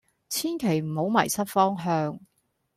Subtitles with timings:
[0.29, 2.19] 千祈唔好迷失方向